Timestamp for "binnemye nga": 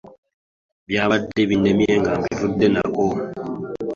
1.49-2.11